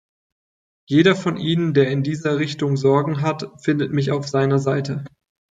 [0.89, 5.05] Jeder von Ihnen, der in dieser Richtung Sorgen hat, findet mich auf seiner Seite.